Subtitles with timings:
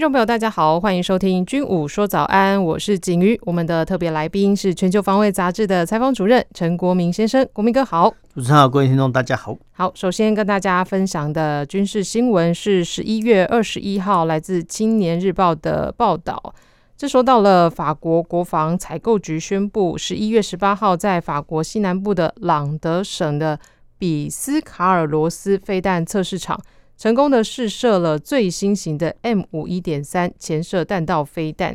[0.00, 3.38] 听众朋友，大家好，欢迎收听《军武说早安》，我是景瑜。
[3.44, 8.10] 我们的特别来宾是《全球防卫杂志》的采访主任陈国民先生，国民哥好。
[8.34, 9.54] 主持人好，各位听众大家好。
[9.72, 16.54] 好，首先跟大家分享的军事新闻是十一月二十一号来自《青年日报》的报道。
[16.96, 23.60] 这说到了法国国防采购局宣布，十一月十八号在法国西南部的朗德省的
[23.98, 26.58] 比斯卡尔罗斯飞弹测试场。
[27.00, 31.74] 成功的试射了最新型的 M 五一点三潜射弹道飞弹。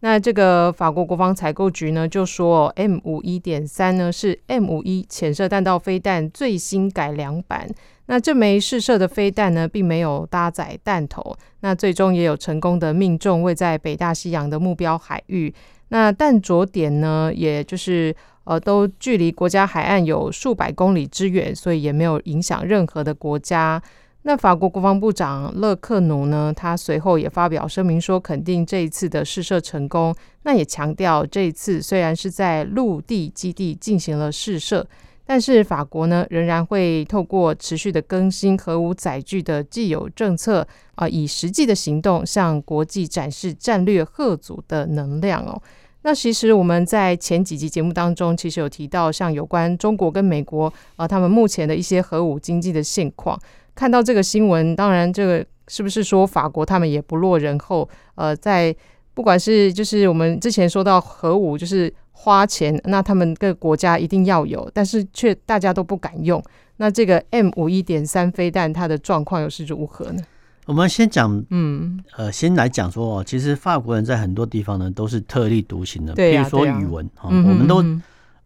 [0.00, 7.66] 那这个法国国防采购局呢就说，M 五一点三呢是 M 五一潜射弹道飞弹最新改良版。
[8.04, 11.34] 那这枚试射的飞弹呢，并没有搭载弹头。
[11.60, 15.54] 那最终也有成功的命中位在北大西洋的目标海域。
[15.88, 23.82] 那弹着点呢，也就是呃都距离国家海岸有数百公里之远，所以也没有影响任何的国家。
[24.28, 30.12] 那法国国防部长勒克努呢，他随后也发表声明说，肯定这一次的试射成功。
[30.42, 34.84] 那也强调，这一次虽然是在陆地基地进行了试射，
[35.24, 40.66] 但是法国呢仍然会透过持续的更新核武载具的既有政策
[40.96, 45.62] 啊、以实际的行动向国际展示战略吓阻的能量哦。
[46.02, 53.38] 那其实我们在前几集节目当中，其实有提到像有关中国跟美国啊、他们目前的一些核武经济的现况。
[53.76, 57.88] 看到这个新闻，当然，这个是不是说法国他们也不落人后？
[58.16, 58.74] 呃，在
[59.14, 66.42] 不管是就是我们之前说到核武，就是花钱，那他们各个国家一定要有，但是却大家都不敢用。
[66.78, 70.22] 那这个 M 五一点三飞弹，它的状况又是如何呢？
[70.64, 77.84] 我们先讲，嗯，呃，先来讲说，其实法国人在很多地方呢都是特立独行的，比如说语文哈，我们都。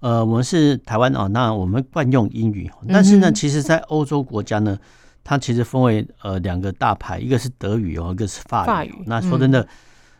[0.00, 4.78] 呃，我们是台湾啊，那我们惯用英语，但是呢，其实，在欧洲国家呢，
[5.22, 8.66] 它其实分为呃两个大牌，一个是德语哦，一个是法语。
[8.66, 8.94] 法语。
[9.06, 9.66] 那说真的，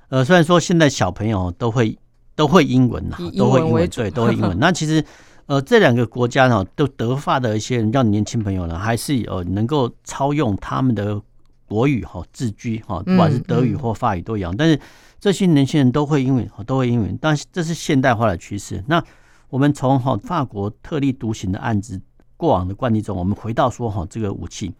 [0.08, 1.98] 呃，虽然说现在小朋友都会
[2.34, 4.56] 都会英文呐，都会英文，对，都会英文。
[4.60, 5.04] 那其实
[5.46, 11.20] 呃这两个国家呢，都德法的一些人，叫年轻朋友呢，还是呃能够操用他们的
[11.66, 14.54] 国语哈自居哈，不管是德语或法语都一样。
[14.56, 14.78] 但是
[15.18, 18.82] 这些年轻人都会英文，都会英文，但是这是现代化的趋势。
[18.86, 19.02] 那
[19.48, 22.00] 我们从哈法国特立独行的案子
[22.36, 24.72] 过往的惯例中，我们回到说哈这个武器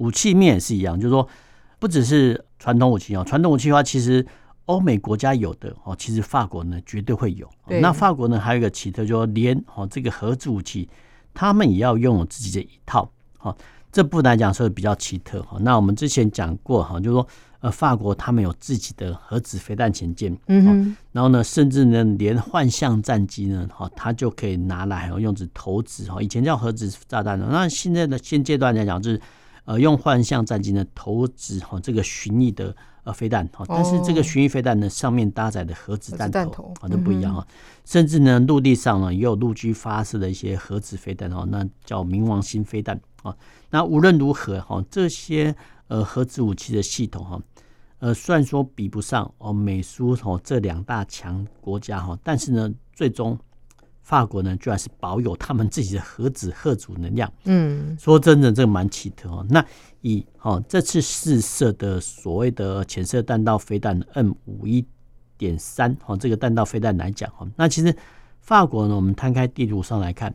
[0.00, 1.26] 武器面也是一样，就是说
[1.78, 4.26] 不只是传统武器哦，传统武器的话，其实
[4.66, 7.48] 欧美国家有的哦，其实法国呢绝对会有。
[7.80, 10.88] 那法国呢还有一个奇特，就是连哦这个核子武器，
[11.32, 13.10] 他们也要拥有自己的一套。
[13.38, 13.56] 好，
[13.90, 15.56] 这部分来讲是比较奇特哈。
[15.60, 17.26] 那我们之前讲过哈，就是说。
[17.62, 29.20] 呃，法国他们有自己的核子飞弹潜舰，嗯哼，然后呢，甚至呢，连幻象战机呢，哈，它就可以拿来用子投掷哈，以前叫核子炸弹的，那现在的现阶段来讲，就是
[29.64, 37.46] 呃，用幻象战机呢投掷哈这个巡弋的呃飞弹，哈，但是这个巡弋飞弹呢上面搭载的核子弹头啊都不一样哈，
[37.84, 43.36] 甚至呢，陆地上呢也有陆军发射的一些核子飞弹哈，那叫冥王星飞弹啊，
[43.70, 45.54] 那无论如何哈，这些。
[45.90, 47.42] 呃，核子武器的系统哈，
[47.98, 53.36] 呃，虽然说比不上哦美苏哦这两大强国家哈，但是呢，最终
[54.10, 57.32] 法国呢居然是保有他们自己的核子核主能量。
[57.44, 59.46] 嗯，说真的，这个蛮奇特哦。
[59.48, 59.64] 那
[60.00, 64.84] 以哦这次试射的所谓的潜射弹道飞弹 M 五一
[65.38, 67.94] 点三哦这个弹道飞弹来讲哈，那其实
[68.40, 70.34] 法国呢，我们摊开地图上来看，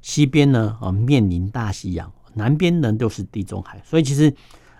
[0.00, 4.32] 西边呢哦面临大西洋，南边呢都是地中海，所以其实。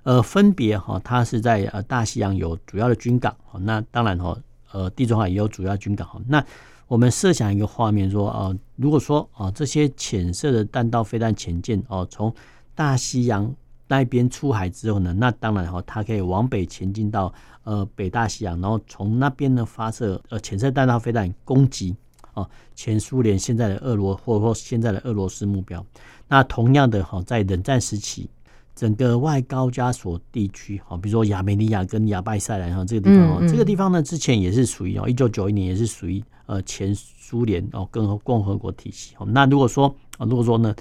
[0.07, 4.39] 呃，分别哈，它是在呃大西洋有主要的军港，那当然哈，
[4.77, 6.21] 呃地中海也有主要军港哈。
[6.29, 6.45] 那
[6.87, 12.33] 我们设想一个画面说，呃，如果说啊这些潜射的弹道飞弹潜舰哦，从
[12.75, 13.53] 大西洋
[13.89, 17.33] 那边出海之后呢，那当然哈，它可以往北前进到
[17.65, 21.97] 呃北大西洋，然后从那边呢发射呃潜射弹道飞弹攻击
[22.35, 25.85] 哦前苏联现在的俄罗或者说现在的俄罗斯目标。
[26.29, 28.29] 那同样的哈，在冷战时期。
[28.77, 39.17] 整个外高加索地区，哈，比如说亚美尼亚跟亚拜塞兰哈，这个地方，嗯嗯、这个地方呢，之前也是属于哦，一九九一年也是属于呃前苏联哦，跟共和国体系。
[39.29, 39.89] 那如果说
[40.19, 40.75] 啊，如果说呢，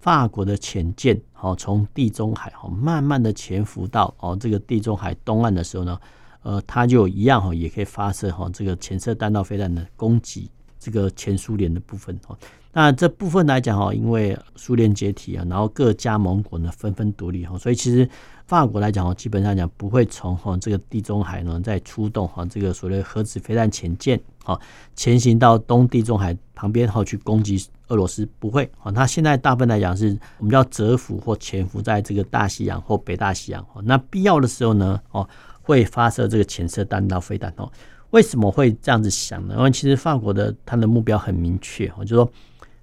[0.00, 5.98] 法国的潜舰哦，从地中海哦，慢慢的潜伏到哦这个地中海东岸的时候呢，
[6.42, 10.48] 呃，它就一样哈，也可以发射哈这个潜射弹道飞弹的攻击
[10.80, 12.36] 这个前苏联的部分哦。
[12.72, 18.08] 那这部分来讲哈，因为苏联解体啊，然后各加盟国呢纷纷独立哈，所以其实
[18.46, 24.56] 法国来讲哦，基本上讲不会从哈这个地中海呢再出动哈这个所谓核子飞弹潜舰啊，
[24.94, 28.92] 前行到东地中海旁边哈去攻击俄罗斯，不会啊。
[28.92, 33.66] 它现在大部分来讲是我们叫蛰伏或潜伏在这个大西洋或北大西洋。
[33.82, 35.28] 那必要的时候呢，哦
[35.60, 37.68] 会发射这个潜射弹道飞弹哦。
[38.10, 39.54] 为什么会这样子想呢？
[39.56, 42.32] 因为其实法国的它的目标很明确我，就是说。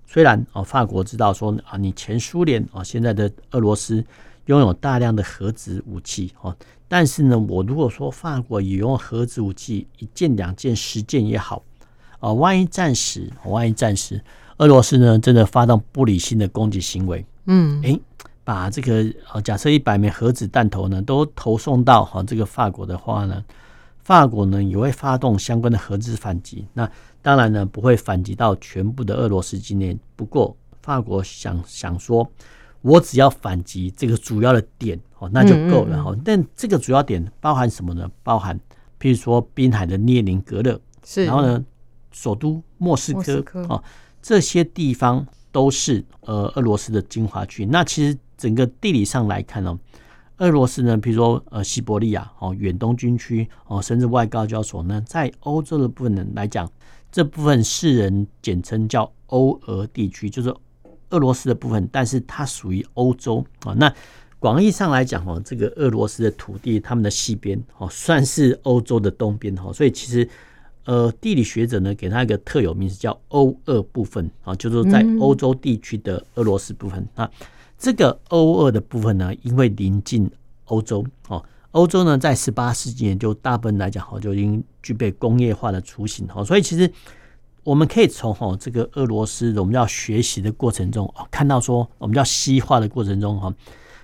[0.10, 4.02] 虽然哦，法国知道说啊，你前苏联啊，现在的俄罗斯
[4.46, 6.56] 拥有大量的核子武器哦，
[6.88, 11.62] 但是呢，我如果说法国也用核子武器一件、两件、十件也好
[12.22, 14.24] 啊，万一战时，万一战时，
[14.60, 18.00] 俄罗斯呢真的发动不理性的攻击行为，嗯，诶，
[18.46, 23.44] 把这个呃，假设一百枚核子弹头呢都投送到哈这个法国的话呢，
[24.08, 26.90] 法国呢也会发动相关的核子反击，那。
[27.20, 29.98] 当然呢，不会反击到全部的俄罗斯境内。
[30.16, 32.26] 不过，法国想想说，
[32.82, 36.16] 我只要反击这个主要的点哦，那就够了哈。
[36.24, 38.10] 但这个主要点包含什么呢？
[38.24, 38.58] 包含
[38.98, 41.62] 譬如说滨海的列宁格勒，是，然后呢，
[42.12, 43.84] 首都莫斯科哦，
[44.22, 47.66] 这些地方都是呃俄罗斯的精华区。
[47.66, 49.78] 那其实整个地理上来看呢，
[50.38, 56.70] 俄罗斯呢，比如说呃西伯利亚哦，远东军区哦，甚至外高交所呢，在欧洲的部分呢来讲。
[57.10, 60.54] 这部分世人简称叫欧俄地区，就是
[61.10, 63.74] 俄罗斯的部分，但是它属于欧洲啊。
[63.74, 63.92] 那
[64.40, 69.72] 广义上来讲哦，这个俄罗斯的土地，他们的西边哦，算是欧洲的东边哦。
[69.72, 70.30] 所以其实
[70.84, 77.32] 呃，地理学者呢，给它一个特有名字叫欧俄部分啊，就是在欧洲地区的俄罗斯部分啊。
[77.78, 80.30] 这个欧俄的部分呢，因为临近
[80.66, 81.44] 欧洲哦。
[81.72, 86.92] 欧洲呢，在十八世纪就大部分来讲哈，就已经具备工业化的雏形哈，所以其实
[87.64, 93.54] 我们可以从哈这个俄罗斯我们要学习的过程中哦，看到说我们叫西化的过程中哈，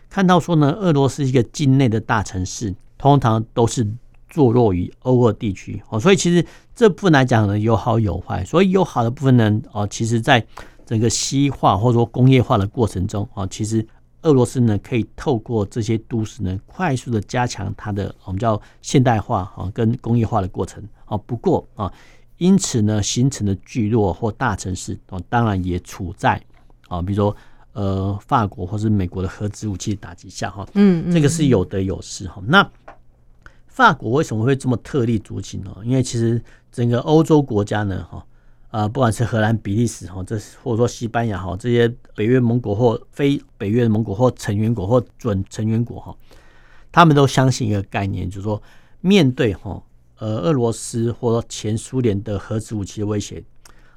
[0.08, 3.88] 看到说呢，俄罗斯一个境内的大城市通常都是
[4.30, 6.46] 坐落于欧俄地区哦，所以其实
[6.76, 10.46] 这部分来讲呢，有好有坏，所以有好的部分呢哦，其实在
[10.94, 13.84] 整个西化或者说工业化的过程中啊，其实。
[14.26, 21.18] 俄罗斯呢，可以透过这些都市呢，快速的加强它的我们叫现代化啊跟工业化的过程啊。
[21.18, 21.92] 不过啊，
[22.38, 26.42] 因此呢，形成的聚落或大城市啊，当然也处在
[26.88, 27.36] 啊，比如说
[27.74, 30.66] 呃，法国或是美国的核子武器打击下哈。
[30.76, 32.42] 嗯，这个是有得有失哈。
[32.48, 32.66] 那
[33.68, 35.76] 法国为什么会这么特立独行呢？
[35.84, 36.42] 因为其实
[36.72, 38.26] 整个欧洲国家呢，哈。
[38.74, 46.18] 啊，不管是荷兰、比利时哈，这或者说西班牙哈，这些北约盟国或非北约盟国或成员国或准成员国哈，
[46.92, 48.60] 他们都相信一个概念，就是说，
[49.00, 49.80] 面对哈
[50.18, 53.44] 呃俄罗斯或者前苏联的核子武器的威胁，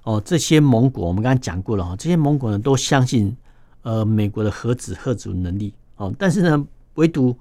[0.03, 3.35] 哦，这些盟国我们刚才讲过了哈，这些盟国呢都相信
[3.81, 7.35] 呃美国的核子核子能力哦，但是呢，唯独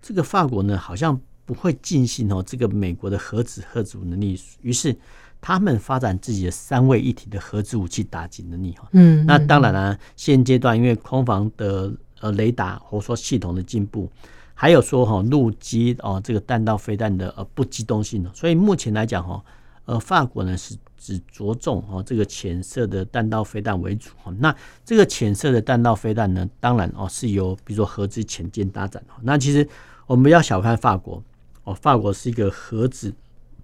[0.00, 4.96] 这个法国呢好像不会尽信哦这个美国的核子核子能力，于是。
[5.42, 11.90] 他们发展自己的三位一体的核子武器打击能力哈，嗯，那当然了，现阶段因为空防的
[12.20, 14.10] 呃雷达或者说系统的进步，
[14.52, 19.42] 还有说哈陆基哦这个弹道飞弹的呃不机动性，所以目前来讲哈，
[19.86, 29.66] 呃法国呢是只着重哦这个浅色的弹道飞弹为主哈，那这个浅色的弹道飞弹呢，当然哦是由比如说核子潜舰搭载，那其实
[30.06, 31.22] 我们不要小看法国
[31.64, 33.14] 哦，法国是一个核子。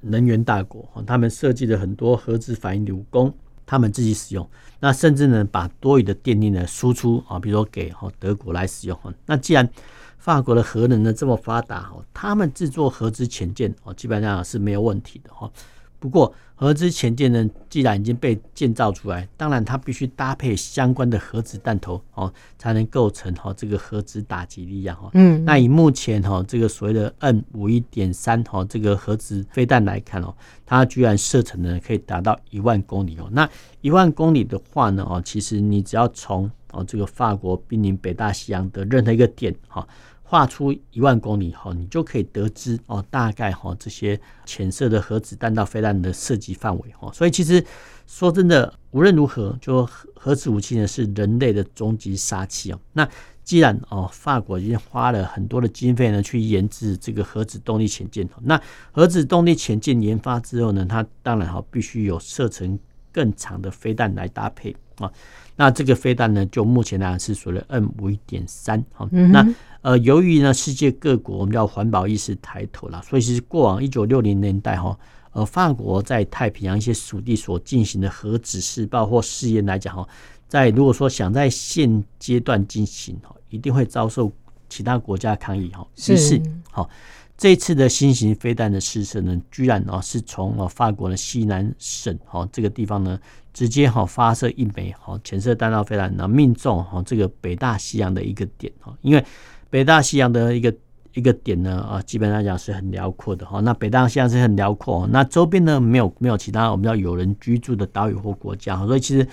[0.09, 3.33] 能源大国，他们设计了很多核子反应炉供
[3.65, 4.49] 他们自己使用。
[4.79, 8.99] 那甚至呢，把多余的电力呢输出啊，比如说给德国来使用。
[9.25, 9.69] 那既然
[10.19, 15.51] 法国的核能呢这么发达，他们制作核子潜舰哦，基本上是没有问题的哈。
[16.07, 25.11] 不过，核子潜舰呢，既然已经被建造出来，当然它必须搭配相关的核子弹头哦，才能构成哈这个核子打击力量哈。
[25.15, 30.33] 嗯，那以目前哈这个所谓的 N 五一点三哈这个核子飞弹来看哦，
[30.65, 33.29] 它居然射程呢可以达到一万公里哦。
[33.33, 39.85] 那一万公里的话呢哦，其实你只要从哦这个法国濒临北大西洋的任何一个点哈。
[40.29, 47.09] 画出一万公里后，你就可以得知哦，大概哈这些浅色的核子弹道飞弹的射击范围哈。
[47.13, 47.65] 所以其实
[48.09, 52.81] 说真的，无论如何，就核子武器呢是人类的终极杀器哦。
[52.93, 53.09] 那
[53.45, 62.77] 既然哦法国已经花了很多的经费呢去研制这个核子动力潜舰，那核子动力潜舰研发之后呢，它当然哈必须有射程
[63.13, 65.09] 更长的飞弹来搭配啊。
[65.55, 69.47] 那这个飞弹呢，就目前来讲是属于 M 五一点三好，那。
[69.87, 74.99] 呃，由于呢，世界各国我们叫环保意识抬头了，所以其实过往一九六零年代哈，
[75.31, 80.05] 呃，法国在太平洋一些属地所进行的核子试爆或试验来讲哈，
[80.49, 84.33] 在如果说想在现阶段进行哈，一定会遭受
[84.69, 85.87] 其他国家抗议哈。
[86.09, 86.91] 于是，好，
[87.39, 93.17] 这次的新型飞弹的试射呢，居然啊是从啊法国的西南省哈这个地方呢，
[93.55, 99.25] 直接哈发射一枚哈潜射弹道飞弹，然后命中哈这个北大西洋的一个点哈，因为
[99.71, 100.75] 北大西洋的一个。
[101.15, 103.59] 一个点呢啊，基本上讲是很辽阔的哈。
[103.61, 109.27] 那北大西洋是很辽阔，那周边呢没有没有其他我们叫有人居住的岛屿或国家，所以其实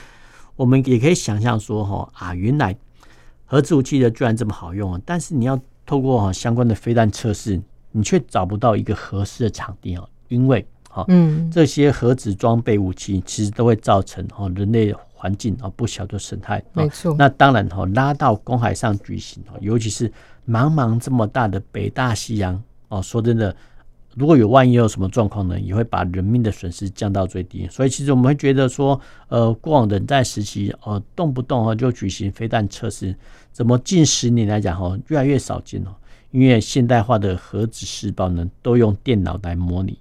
[0.55, 2.73] 我们也可以想象说哈啊，原来
[3.43, 7.61] 核子武器的居然这么好用啊，但是你要透过哈相关的飞弹测试，
[7.91, 14.89] 你却找不到一个合适的场地啊，因为哈嗯这些核子装备武器其实都会造成哈人类
[15.23, 17.15] 环境啊不小的生态，没错。
[17.17, 20.11] 那当然哈拉到公海上举行，尤其是。
[20.45, 23.55] 茫茫这么大的北大西洋哦，说真的，
[24.13, 27.65] 如果有万一有什么状况呢，也会把人命的损失降到最低。
[27.71, 28.99] 所以其实我们会觉得说，
[29.29, 33.15] 呃，过往冷战时期哦，动不动哦就举行飞弹测试，
[33.53, 35.95] 怎么近十年来讲哦，越来越少见哦？
[36.31, 39.97] 因为现代化的核子试爆呢，都用电脑来模拟，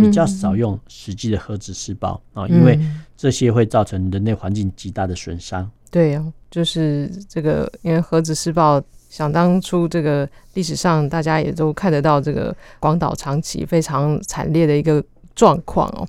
[0.00, 2.78] 比较少用实际的核子试爆啊，因为
[3.16, 5.70] 这些会造成人类环境极大的损伤。
[5.90, 8.82] 对呀，就是这个，因为核子试爆。
[9.10, 15.00] 想当初，这个历史上大家也都看得到，这个广岛长崎非常惨烈的一个
[15.36, 16.04] 状况哦。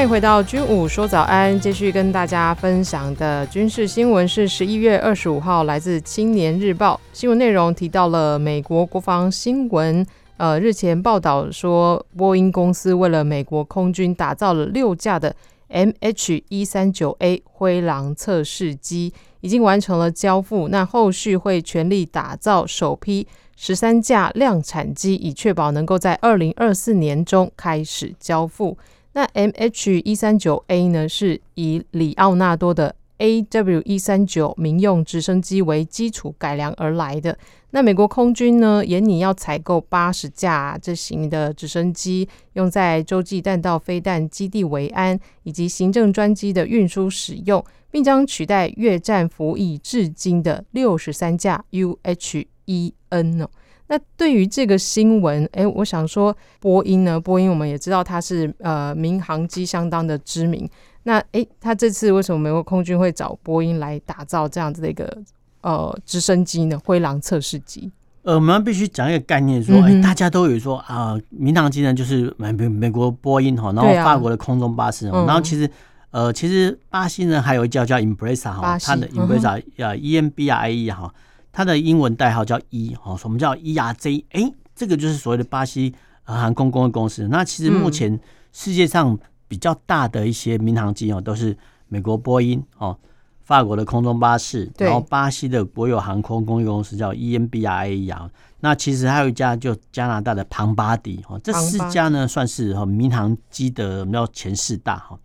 [0.00, 10.06] 欢迎回到军武说早安，继续跟大家分享的军事新闻是十一月二十五号来自《青年日报》新闻内容提到了美国国防新闻，
[10.38, 15.36] 呃，日前报道说，波音公司为了美国空军打造了六架的
[15.68, 28.78] MH 一三九 A 灰狼测试机，已经完成了交付，那后续会全力打造首批十三架量产机，以确保能够在二零二四年中开始交付。
[29.12, 37.36] 那 MH 一三九 A 呢，是以里奥纳多的 AW 一三九民用直升机为基础改良而来的。
[37.72, 53.50] 那美国空军呢，也拟要采购八十架这型的直升机，用在洲际弹道飞弹基地维安以及行政专机的运输使用，并将取代越战服役至今的六十三架 UH-1N 哦。
[53.90, 57.18] 那对于这个新闻，哎，我想说，波音呢？
[57.18, 60.70] 波音我们也知道它是呃民航机相当的知名。
[61.02, 65.18] 那哎，它这次为什么美国空军会找波音来打造这样子的一个
[65.62, 66.80] 呃直升机呢？
[66.84, 67.90] 灰狼测试机？
[68.22, 75.68] 呃，我们必须讲一个概念，说，哎、嗯，大家都有说啊，民航机呢就是美美美国波音哈，然后法国的空中巴士，啊、然后其实
[76.12, 81.12] 呃，其实巴西呢还有一叫叫 Embraer 哈，它的 Embraer 呃 E M B R A E 哈。
[81.52, 84.24] 它的英文代号叫 E 哦，什么叫 ERJ？
[84.30, 87.26] 哎，这个就是所谓的巴西航空工业公司。
[87.28, 88.18] 那其实目前
[88.52, 91.56] 世界上比较大的一些民航机哦，都是
[91.88, 92.96] 美国波音哦，
[93.42, 98.28] 法国的空中巴士，然后巴西的国有航空工业公司叫 EMBRA。
[98.60, 105.18] 那其实还有一家就加拿大的庞巴迪哦，这四家呢算是民航机的我们叫前四大哈。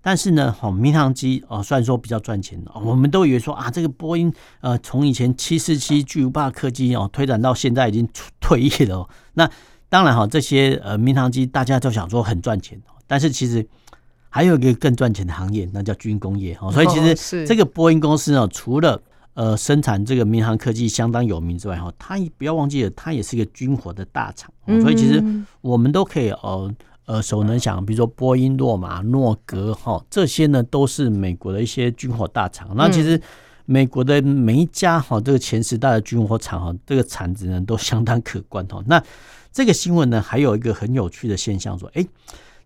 [0.00, 8.08] 但是呢，好，民航机哦，虽然说比较赚钱，我们都以为说啊，这个波音呃，从以前七四七巨无霸客机哦，推展到现在已经
[8.40, 9.06] 退役了。
[9.34, 9.50] 那
[9.88, 13.66] 当然哈，这些呃民航机大家都想说很赚钱，但是其实
[14.30, 16.70] 还有一个更赚钱的行业，那叫军工业哦。
[16.70, 19.02] 所以其实这个波音公司呢，除了
[19.34, 24.50] 呃生产这个民航科技相当有名之外哈，它不要忘记了，它也是一个军火的大厂。
[24.80, 25.22] 所以其实
[25.60, 26.72] 我们都可以呃。
[27.08, 32.70] 耳熟能详，比如说波音、洛马、诺格，哈，这些呢都是美国的一些军火大厂。
[32.76, 33.20] 那其实
[33.64, 38.82] 美国的每一家哈，这个前十大的军火厂哈，这个产值呢都相当可观哈。
[38.86, 39.02] 那
[39.50, 42.06] 这个新闻呢还有一个很有趣的现象，说，哎，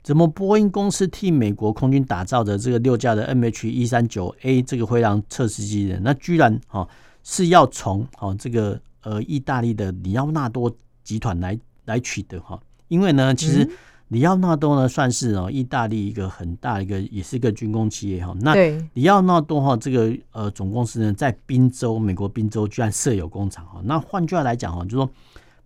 [0.02, 6.88] 怎么波音公司替美国空军打造的这个六架的 MH 一三九 A 这个灰狼测试机呢，那居然哈
[7.22, 13.70] 是要从哦这个呃意大利的里奥纳多集团来来取得哈，因为呢其实。
[14.12, 18.36] 里奥纳多呢，算是哦，意大利一个很大的一个，也是一个军工企业哈。
[18.42, 18.54] 那
[18.92, 23.80] 里奥纳多哈这个呃总公司呢，在宾州，美国宾州居然设有工厂哈。
[23.84, 25.10] 那换句话来讲哈，就说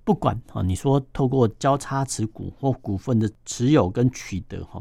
[0.05, 4.81] 不管哈，你说透过交叉持股或股份的持有跟取得哈，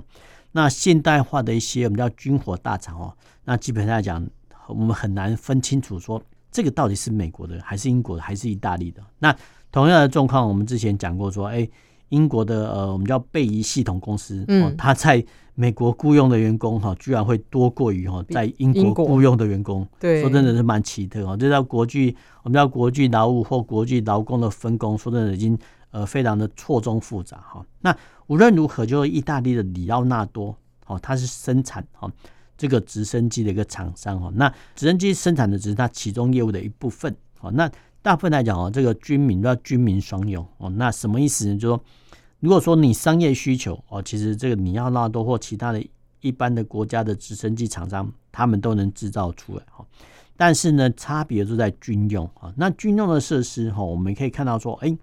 [0.52, 3.12] 那现代化的一些我们叫军火大厂哦，
[3.46, 4.24] 那基本上来讲，
[4.68, 9.02] 我们很难分清楚说这个到底是美国的还是英国的还是意大利的。
[9.18, 9.36] 那
[9.72, 11.68] 同样的状况，我们之前讲过说，哎，
[12.10, 15.24] 英国的呃，我们叫贝仪系统公司，嗯，他在
[15.56, 19.88] 美国雇佣的员工哈，居然会多过于哈在英国雇佣的员工。
[20.00, 21.36] 对，说真的是蛮奇特哦。
[21.38, 25.58] 这叫国际，我们叫国际劳务或国际劳工的分工，说真的已经
[25.92, 27.66] 呃非常的错综复杂哈。
[27.82, 27.96] 那
[28.28, 30.56] 无论如何，就是意大利的里奥纳多
[30.88, 32.12] 哦，它是生产哈
[32.58, 34.32] 这个直升机的一个厂商哈。
[34.36, 37.16] 那直升机生产的只是它其中业务的一部分。
[37.40, 37.70] 好，那
[38.06, 40.70] 大部分来讲哦，这个军民都要军民双用哦。
[40.70, 41.58] 那什么意思呢？
[41.58, 41.82] 就说。
[42.42, 45.84] 如果说你商业需求哦，其实这个你要拉多或其他的
[46.22, 49.84] 一般的国家的直升机厂商，他们都能制造出来哈。
[50.38, 52.54] 但是呢，差别就在军用啊。
[52.56, 54.96] 那军用的设施哈，我们可以看到说，哎，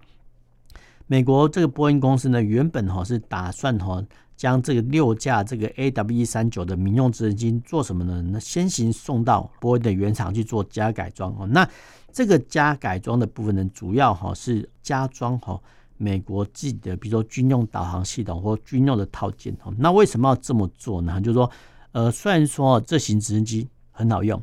[1.07, 4.01] 美国这个波音公司呢，原本哈是打算哈
[4.37, 8.21] 将这个六架这个 AW 三九的民用直升机做什么呢？
[8.21, 11.45] 那先行送到波音的原厂去做加改装哦。
[11.47, 11.67] 那
[12.13, 15.59] 这个加改装的部分呢，主要哈是加装哈。
[15.95, 21.21] 美国自己的，比如说军用导航系统或军用的套件哈，那为什么要这么做呢？
[21.21, 21.49] 就是说，
[21.93, 24.41] 呃，虽然说这型直升机很好用，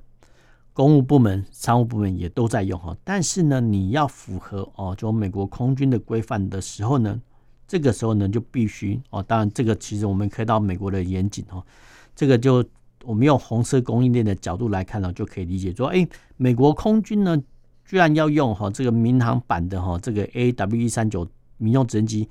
[0.73, 7.21] 公务部门、商务部门也都在用哈，但是呢，你要符合哦，就美国空军的规范的时候呢，
[7.67, 11.63] 这个时候呢就必须哦，当然这个其实我们可以到美国的严谨哈，
[12.17, 12.65] 这个就
[13.05, 16.09] 我们用红色供应链的角度来看呢，就可以理解说，哎，
[16.39, 17.37] 美国空军呢
[17.91, 21.29] 居然要用哈这个民航版的哈这个 AW 一三九。
[21.63, 22.27] 民用直升机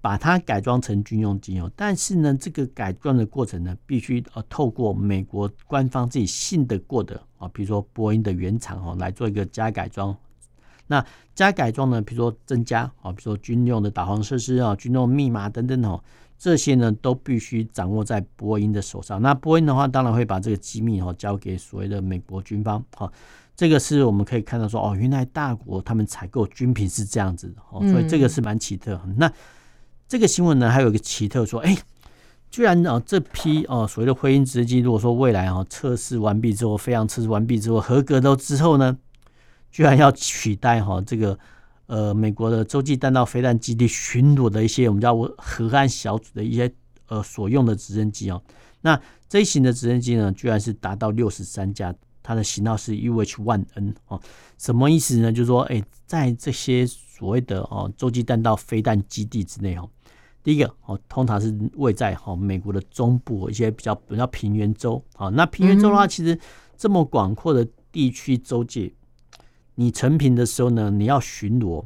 [0.00, 10.16] 把它改装成军用机哦，但是呢，这个改装的过程呢，必须呃透过美国官方自己信得过的啊，比如说波音的原厂哦来做一个加改装。
[10.86, 16.02] 那加改装呢，比如说增加啊，比如说军用的导航设施啊、军用密码等等哦，
[16.38, 19.20] 这些呢都必须掌握在波音的手上。
[19.20, 23.12] 那波音的话，当然会把这个机密哦交给所谓的美国军方哈。
[23.60, 28.98] 这个是我们可以看到说哦，原来大国他们采购军品是这样子的哦，所以这个是蛮奇特。
[29.18, 29.30] 那
[30.08, 31.76] 这个新闻呢，还有一个奇特说，哎，
[32.50, 38.96] 居然哦这批哦所谓的灰鹰直升机，如果说未来哦测试完毕之后，飞扬测试完毕之后合格了之后呢，
[39.70, 41.38] 居然要取代哈这个
[41.84, 46.72] 呃美国的洲际弹道飞弹基地巡逻的一些我们叫河岸小组的一些
[47.08, 48.42] 呃所用的直升机哦，
[48.80, 51.94] 那这一型的直升机呢，居然是达到六十三架。
[52.30, 54.20] 它的型号是 UH-1N 哦，
[54.56, 55.32] 什么意思呢？
[55.32, 59.90] 就是说，哎，在这些所谓的哦洲际弹道飞弹基地之内哦，
[60.40, 65.28] 第一个哦，通常是位在哈美国的中部一些比较比较平原州啊。
[65.30, 66.38] 那平原州的话，其实
[66.76, 68.94] 这么广阔的地区州界，
[69.74, 71.84] 你成平的时候呢，你要巡逻，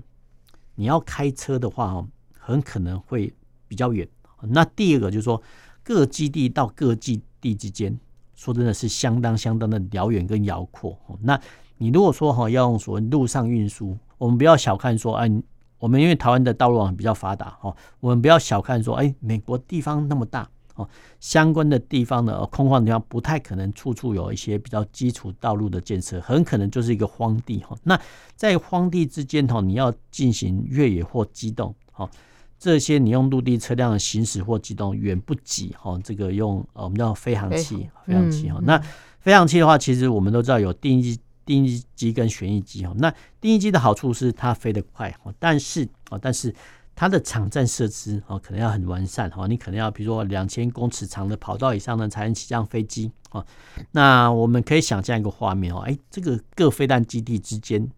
[0.75, 2.07] 你要开车的话哦，
[2.39, 3.33] 很可能会
[3.67, 4.07] 比较远。
[4.43, 5.43] 那第二个就是说，
[5.83, 7.99] 各基地到各基地之间。
[8.35, 10.99] 说真的是相当相当的遥远跟辽阔。
[11.21, 11.41] 那
[11.79, 15.31] 你如果说哈要用所谓陆上运输，我们不要小看说，哎，
[15.79, 20.89] 我们因为台湾的道路网比较发达哈，我们不要小看说，哎，美国地方那么大哦，
[21.21, 27.77] 相关的地方的空旷地方不太可能处处有一些比较基础道路的建设，很可能就是一个荒地哈。
[27.83, 28.01] 那
[28.35, 32.09] 在荒地之间哈，你要进行越野或机动哈。
[32.59, 38.59] 这些你用陆地车辆的行驶或机动远不及哈，这个用呃我们叫飞行器，飞行器哈。
[38.63, 38.79] 那
[39.21, 42.95] 飞行器的话，其实我们都知道有定翼、定翼机跟旋翼机哈。
[42.97, 46.55] 那定翼机的好处是它飞得快哈，但是啊，但是
[46.95, 53.45] 它的场站设施哦可能要很完善哈，你可能要比如说两千公尺长的跑道以上呢才能起降飞机啊。
[53.91, 57.91] 那我们可以想象一个画面哦，哎，这个各飞弹基地之间。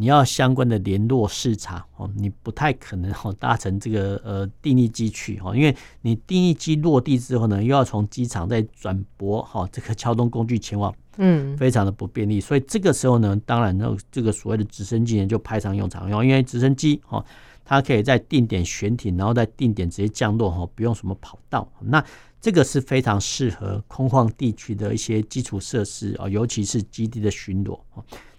[0.00, 12.40] 你要相关的联络视察哦，你不太可能哦搭乘这个呃定翼机去哦，因为你定翼机落地之后呢，又要从机场再转驳哈这个交通工具前往，嗯，非常的不便利。
[12.40, 17.24] 所以这个时候呢，当然呢这个所谓的直升机呢就派上用场，因为直升机哦，
[17.64, 21.68] 它可以在定点悬停，然后在定点直接降落哈，不用什么跑道。
[21.80, 22.02] 那
[22.40, 27.76] 这个是非常适合空旷地区的一些基础设施啊，尤其是基地的巡逻。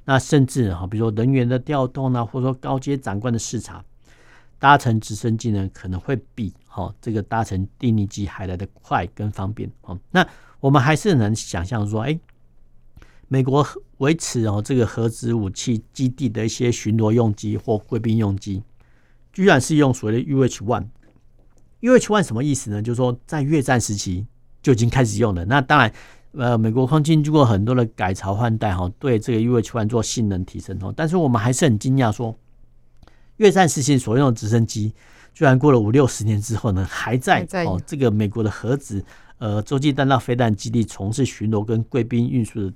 [0.10, 3.86] 那甚至哈，比如说人员的调动呢，或者说高阶长官的视察，
[4.58, 9.96] 搭乘直升机呢，可能会比哈这个搭乘定翼机还来得快跟方便哦。
[10.10, 10.28] 那
[10.60, 12.20] 我们还是能想象说，哎，
[13.28, 13.64] 美国
[14.00, 18.64] 维持哦这个核子武器基地的一些巡逻用机或贵宾用机，
[19.32, 20.88] 居然是用所谓的 UH One。
[21.82, 22.82] UH One 什么意思呢？
[22.82, 24.26] 就是说在越战时期
[24.64, 25.46] 就已经开始用了。
[25.46, 25.94] 那当然。
[26.34, 32.38] 呃，美国空军经过很多的改朝换代哈，对这个 UH-1 做性能提升哦，但是我们还是很惊讶，说
[33.38, 34.94] 越战时期所用的直升机，
[35.34, 39.04] 居然过了五六十年之后呢，还在哦这个美国的核子
[39.40, 42.74] 呃洲际弹道飞弹基地从事巡逻跟贵宾运输的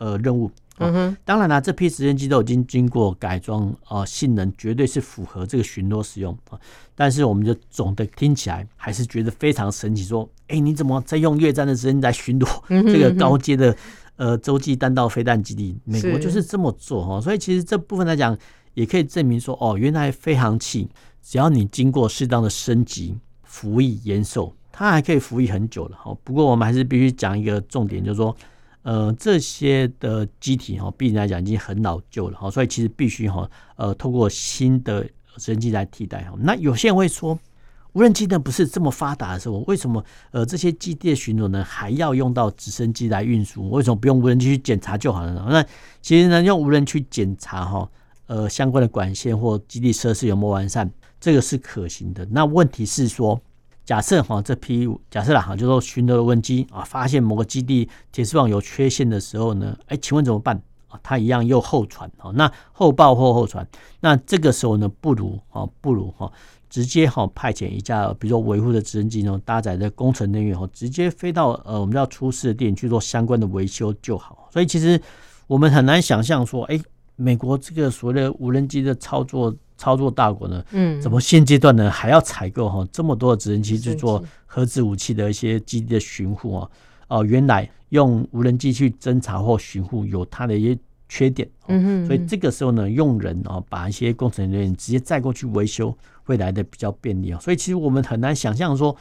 [0.00, 0.50] 呃任务。
[0.82, 6.58] 嗯哼，当然啦，这批直升机都已经经过改装啊、呃，性能绝对是符合这个巡逻使用啊。
[6.94, 12.48] 但是我们就总的听起来还是觉得非常神奇，说，哎、欸，你怎么在用越战的时间机来巡逻
[12.90, 13.76] 这个高阶的
[14.16, 15.78] 呃洲际弹道飞弹基地？
[15.84, 18.34] 美国就是这么做哈，所以其实这部分来讲，
[18.72, 20.88] 也可以证明说，哦，原来飞航器
[21.20, 26.16] 只要你经过适当的升级、服役、延寿，它还可以服役很久了哈。
[26.24, 28.34] 不过我们还是必须讲一个重点，就是说。
[28.82, 36.34] 呃，这些的机体哈，毕竟来讲已经很老旧了哈，所以其实必须哈，呃，透过新的直升机来替代哈。
[36.38, 37.38] 那有些人会说，
[37.92, 43.68] 无人机呢不是这么发达的时候，为什么呃这些基地的巡逻呢还要用到直升机来运输？
[43.68, 45.46] 为什么不用无人机去检查就好了呢？
[45.50, 45.62] 那
[46.00, 47.90] 其实呢，用无人去检查哈，
[48.28, 50.90] 呃，相关的管线或基地设施有没有完善，
[51.20, 52.26] 这个是可行的。
[52.30, 53.38] 那问题是说。
[53.90, 60.54] 假设哈，这批假设啦哈，就说巡逻的无人机啊，发现某个基地铁丝网有缺陷的时候呢，哎，请问怎么办
[60.86, 61.00] 啊？
[61.02, 63.66] 它一样又后传啊，那后报或后传，
[63.98, 66.30] 那这个时候呢，不如啊，不如哈，
[66.68, 74.48] 直接哈派遣一架比如说维护的直升机呢，搭载的工程人员哈，直接飞到呃我们叫出事的点去做相关的维修就好。
[74.52, 75.02] 所以其实
[75.48, 76.80] 我们很难想象说，哎，
[77.16, 79.52] 美国这个所谓的无人机的操作。
[79.80, 80.62] 操作大国呢？
[80.72, 86.68] 嗯，怎么现阶段呢还要采购哈这么多的直升机去做核子武器的一些基地的巡护啊？
[87.08, 97.40] 哦，原来用无人机去侦察或巡护有它的一些缺点，嗯，所以这个时候呢，用人啊把一些工程人员直接载过去维修，会来的比较便利啊。
[97.40, 98.94] 所以其实我们很难想象说，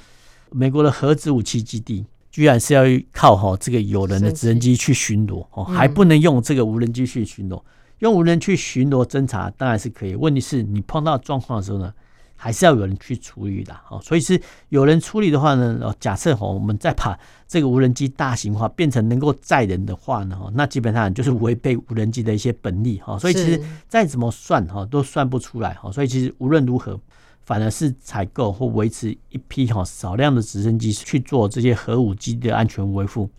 [0.50, 7.62] 美国的核子武器基地居然是要靠哈这个有人的直升机去巡逻哦，还不能用这个无人机去巡逻。
[8.00, 11.94] 用无人去巡逻侦查当然是可以，问题是你碰到状况的时候呢，
[12.36, 13.76] 还是要有人去处理的。
[13.84, 23.20] 好，所以是有人处理的话呢，假设哈，我们再把这个无人机大型化，变成能够载人的话呢，那基本上就是违背无人机的一些本意哈。
[23.20, 25.92] 所以其实再怎么算哈，都算不出来哈。
[25.92, 26.98] 所以其实无论如何，
[27.42, 33.30] 反而是采购或维持一批哈少量的直升机去做这些核武基地的安全维护。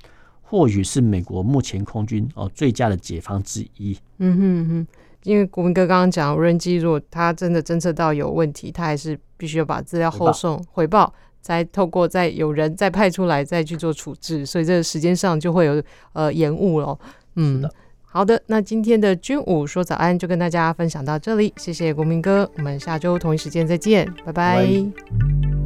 [0.50, 3.96] 或许是美国目前空军哦最佳的解方之一。
[4.18, 4.86] 嗯哼哼，
[5.22, 15.80] 因为国民哥刚刚讲，无人机如果它真的侦测到有问题，它还是必须要把资料后送回报，再透过再有人再派出来再去做处置，所以这个时间上就会有
[16.14, 16.98] 呃延误了。
[17.36, 17.62] 嗯，
[18.02, 24.56] 好的，那今天的军武说早安就跟大家分享到这里，谢谢国民哥，我们下周同一时间再见，拜拜。
[24.56, 25.59] 拜拜。